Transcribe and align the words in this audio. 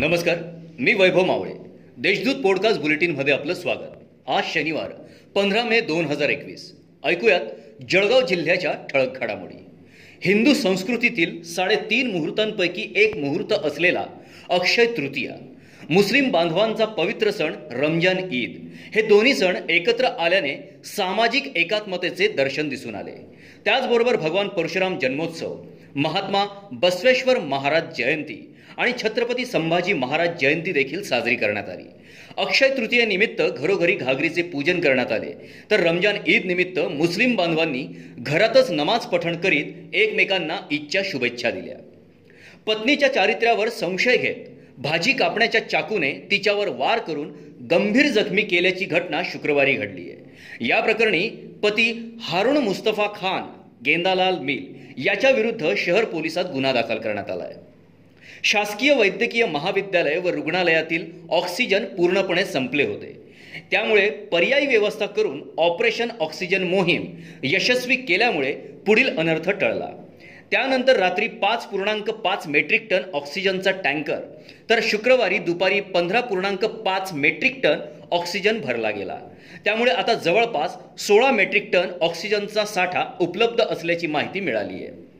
नमस्कार 0.00 0.38
मी 0.78 0.94
वैभव 0.94 1.24
मावळे. 1.24 1.52
देशदूत 1.98 2.34
पॉडकास्ट 2.34 2.80
बुलेटिनमध्ये 2.80 3.34
आपलं 3.34 3.54
स्वागत. 3.54 4.04
आज 4.26 4.42
शनिवार 4.54 4.90
पंधरा 5.34 5.64
मे 5.64 5.80
दोन 5.80 6.04
हजार 6.04 6.28
एकवीस. 6.28 6.76
ऐकूयात 7.04 7.40
जळगाव 7.90 8.26
जिल्ह्याच्या 8.26 8.74
ठळक 8.90 9.20
घडामोडी. 9.20 9.64
हिंदू 10.20 10.54
संस्कृतीतील 10.54 11.42
साडेतीन 11.42 12.10
मुहूर्तांपैकी 12.10 12.92
एक 12.96 13.16
मुहूर्त 13.16 13.52
असलेला 13.52 14.06
अक्षय 14.50 14.86
तृतीया 14.86 15.34
मुस्लिम 15.90 16.30
बांधवांचा 16.30 16.84
पवित्र 16.84 17.30
सण 17.30 17.54
रमजान 17.70 18.16
ईद. 18.32 18.70
हे 18.94 19.02
दोन्ही 19.02 19.34
सण 19.34 19.56
एकत्र 19.70 20.04
आल्याने 20.04 20.74
सामाजिक 20.84 21.56
एकात्मतेचे 21.56 22.28
दर्शन 22.28 22.68
दिसून 22.68 22.94
आले. 22.94 23.26
त्याचबरोबर 23.64 24.16
भगवान 24.16 24.48
परशुराम 24.48 24.98
जन्मोत्सव 24.98 25.56
महात्मा 25.96 26.44
बसवेश्वर 26.72 27.38
महाराज 27.38 27.96
जयंती 27.96 28.46
आणि 28.78 28.92
छत्रपती 28.98 29.44
संभाजी 29.44 29.92
महाराज 29.92 30.38
जयंती 30.40 30.72
देखील 30.72 31.02
साजरी 31.02 31.34
करण्यात 31.36 31.68
आली. 31.68 31.84
अक्षय 32.36 32.68
तृतीयेनिमित्त 32.76 33.42
घरोघरी 33.42 33.94
घागरीचे 33.94 34.42
पूजन 34.42 34.80
करण्यात 34.80 35.12
आले. 35.12 35.32
तर 35.70 35.80
रमजान 35.80 36.16
ईद 36.26 36.46
निमित्त 36.46 36.78
मुस्लिम 36.90 37.34
बांधवांनी 37.36 37.86
घरातच 38.18 38.70
नमाज 38.70 39.06
पठण 39.06 39.36
करीत 39.36 39.94
एकमेकांना 39.94 40.58
ईदच्या 40.70 41.02
शुभेच्छा 41.04 41.50
दिल्या. 41.50 41.76
पत्नीच्या 42.66 43.12
चारित्र्यावर 43.14 43.68
संशय 43.68 44.16
घेत 44.16 44.48
भाजी 44.78 45.12
कापण्याच्या 45.12 45.68
चाकूने 45.68 46.12
तिच्यावर 46.30 46.68
वार 46.68 46.98
करून 46.98 47.30
गंभीर 47.70 48.06
जखमी 48.06 48.42
केल्याची 48.42 48.84
घटना 48.84 49.22
शुक्रवारी 49.32 49.72
घडली 49.72 50.10
आहे 50.10 50.66
या 50.66 50.80
प्रकरणी 50.80 51.28
पती 51.62 51.90
हारुण 52.20 52.56
मुस्तफा 52.56 53.06
खान 53.14 53.42
गेंदालाल 53.84 54.38
मिल 54.38 55.04
याच्या 55.06 55.30
विरुद्ध 55.30 55.72
शहर 55.76 56.04
पोलिसात 56.04 56.44
गुन्हा 56.44 56.72
दाखल 56.72 56.98
करण्यात 56.98 57.30
आला 57.30 57.44
आहे 57.44 57.54
शासकीय 58.44 58.94
वैद्यकीय 58.94 59.44
महाविद्यालय 59.46 60.16
व 60.16 60.28
रुग्णालयातील 60.28 61.06
ऑक्सिजन 61.30 61.84
पूर्णपणे 61.96 62.44
संपले 62.44 62.84
होते. 62.84 63.12
त्यामुळे 63.70 64.08
पर्यायी 64.32 64.66
व्यवस्था 64.66 65.06
करून 65.06 65.42
ऑपरेशन 65.58 66.08
ऑक्सिजन 66.20 66.62
मोहीम 66.62 67.04
यशस्वी 67.42 67.96
केल्यामुळे 67.96 68.52
पुढील 68.86 69.16
अनर्थ 69.18 69.50
टळला. 69.50 69.88
त्यानंतर 70.50 70.96
रात्री 70.96 71.26
पाच 71.42 71.66
पूर्णांक 71.66 72.10
पाच 72.10 72.46
मेट्रिक 72.46 72.88
टन 72.90 73.02
ऑक्सिजनचा 73.14 73.70
टँकर 73.84 74.20
तर 74.70 74.80
शुक्रवारी 74.82 75.38
दुपारी 75.38 75.80
पंधरा 75.94 76.20
पूर्णांक 76.20 76.64
पाच 76.64 77.12
मेट्रिक 77.12 77.60
टन 77.62 77.80
ऑक्सिजन 78.12 78.60
भरला 78.60 78.90
गेला. 78.90 79.18
त्यामुळे 79.64 79.92
आता 79.92 80.14
जवळपास 80.14 81.00
सोळा 81.00 81.30
मेट्रिक 81.30 81.70
टन 81.72 81.88
ऑक्सिजनचा 82.00 82.64
साठा 82.64 83.04
उपलब्ध 83.20 83.60
असल्याची 83.60 84.06
माहिती 84.06 84.40
मिळाली 84.40 84.74
आहे. 84.74 85.10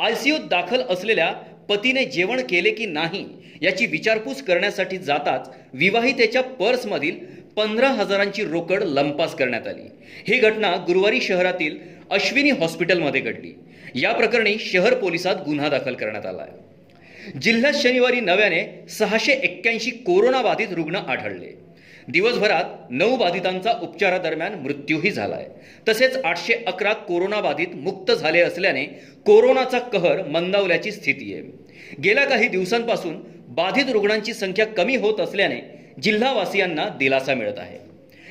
आयसीयूत 0.00 0.40
दाखल 0.40 0.82
असलेल्या 0.88 1.32
पतीने 1.68 2.04
जेवण 2.04 2.40
केले 2.40 2.70
की 2.70 2.86
नाही 2.86 3.26
याची 3.62 3.86
विचारपूस 3.86 4.42
करण्यासाठी 4.42 4.98
जाताच 4.98 5.50
विवाहितेच्या 5.72 6.42
पर्समधील 6.42 7.16
पंधरा 7.56 7.88
हजारांची 7.88 8.44
रोकड 8.44 8.82
लंपास 8.82 9.34
करण्यात 9.34 9.68
आली. 9.68 9.82
ही 10.26 10.38
घटना 10.38 10.76
गुरुवारी 10.76 11.20
शहरातील 11.20 11.78
अश्विनी 12.10 12.50
हॉस्पिटलमध्ये 12.50 13.20
घडली. 13.20 13.58
या 13.94 14.12
प्रकरणी 14.12 14.58
शहर 14.58 14.94
पोलिसात 14.94 15.36
गुन्हा 15.46 15.68
दाखल 15.68 15.94
करण्यात 15.94 16.26
आला 16.26 16.42
आहे. 16.42 16.72
जिल्ह्यात 17.42 17.72
शनिवारी 17.72 18.20
नव्याने 18.20 18.84
सहाशे 18.90 19.32
एक्क्याऐंशी 19.32 19.90
कोरोनाबाधित 19.90 20.68
रुग्ण 20.70 20.96
आढळले. 20.96 21.71
दिवसभरात 22.08 22.64
नऊ 22.90 23.16
बाधितांचा 23.16 23.72
उपचारादरम्यान 23.82 24.54
मृत्यूही 24.54 25.10
झालाय. 25.10 25.46
तसेच 25.88 26.16
आठशे 26.24 26.54
अकरा 26.66 26.92
कोरोनाबाधित 26.92 27.68
मुक्त 27.74 28.12
झाले 28.12 28.40
असल्याने 28.40 28.84
कोरोनाचा 29.26 29.78
कहर 29.78 30.22
मंदावल्याची 30.22 30.92
स्थिती 30.92 31.34
आहे. 31.34 31.42
गेल्या 32.02 32.24
काही 32.24 32.48
दिवसांपासून 32.48 33.16
बाधित 33.48 33.84
रुग्णांची 33.92 34.34
संख्या 34.34 34.66
कमी 34.66 34.96
होत 34.96 35.20
असल्याने 35.20 35.88
जिल्हावासियांना 36.02 36.88
दिलासा 36.88 37.34
मिळत 37.34 37.58
आहे. 37.58 37.78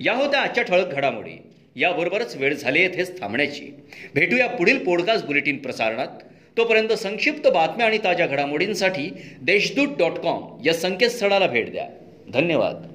या 0.00 0.14
होत्या 0.14 0.40
आजच्या 0.40 0.64
ठळक 0.64 0.86
घडामोडी. 0.86 1.42
याबरोबरच 1.76 2.36
वेळ 2.36 2.54
झाली 2.54 2.80
येथेच 2.80 3.20
थांबण्याची. 3.20 3.74
भेटूया 4.14 4.46
पुढील 4.46 4.78
पॉडकास्ट 4.78 5.26
बुलेटिन 5.26 5.56
प्रसारणात. 5.56 6.08
तोपर्यंत 6.56 6.92
संक्षिप्त 6.92 7.48
बातम्या 7.48 7.86
आणि 7.86 7.98
ताज्या 7.98 8.26
घडामोडींसाठी 8.26 9.22
देशदूत 9.42 9.88
डॉट 9.98 10.12
कॉम 10.12 10.62
या 10.64 10.74
संकेतस्थळाला 10.74 11.46
भेट 11.46 11.72
द्या. 11.72 11.88
धन्यवाद. 12.32 12.91